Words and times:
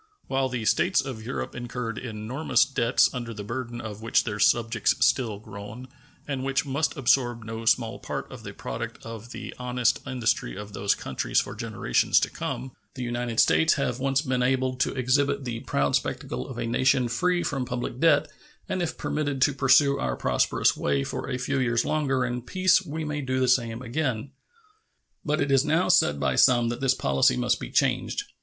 While 0.25 0.49
the 0.49 0.65
States 0.65 0.99
of 0.99 1.23
Europe 1.23 1.53
incurred 1.53 1.99
enormous 1.99 2.65
debts, 2.65 3.13
under 3.13 3.35
the 3.35 3.43
burden 3.43 3.79
of 3.79 4.01
which 4.01 4.23
their 4.23 4.39
subjects 4.39 4.95
still 5.05 5.37
groan, 5.37 5.89
and 6.27 6.43
which 6.43 6.65
must 6.65 6.97
absorb 6.97 7.43
no 7.43 7.65
small 7.65 7.99
part 7.99 8.31
of 8.31 8.41
the 8.41 8.51
product 8.51 9.05
of 9.05 9.29
the 9.29 9.53
honest 9.59 9.99
industry 10.07 10.55
of 10.57 10.73
those 10.73 10.95
countries 10.95 11.39
for 11.39 11.53
generations 11.53 12.19
to 12.21 12.31
come, 12.31 12.71
the 12.95 13.03
United 13.03 13.39
States 13.39 13.73
have 13.75 13.99
once 13.99 14.23
been 14.23 14.41
enabled 14.41 14.79
to 14.79 14.93
exhibit 14.95 15.43
the 15.45 15.59
proud 15.59 15.95
spectacle 15.95 16.47
of 16.47 16.57
a 16.57 16.65
nation 16.65 17.07
free 17.07 17.43
from 17.43 17.63
public 17.63 17.99
debt, 17.99 18.27
and 18.67 18.81
if 18.81 18.97
permitted 18.97 19.39
to 19.43 19.53
pursue 19.53 19.99
our 19.99 20.15
prosperous 20.15 20.75
way 20.75 21.03
for 21.03 21.29
a 21.29 21.37
few 21.37 21.59
years 21.59 21.85
longer 21.85 22.25
in 22.25 22.41
peace 22.41 22.83
we 22.83 23.05
may 23.05 23.21
do 23.21 23.39
the 23.39 23.47
same 23.47 23.83
again. 23.83 24.31
But 25.23 25.39
it 25.41 25.51
is 25.51 25.63
now 25.63 25.89
said 25.89 26.19
by 26.19 26.37
some 26.37 26.69
that 26.69 26.81
this 26.81 26.95
policy 26.95 27.37
must 27.37 27.59
be 27.59 27.69
changed. 27.69 28.23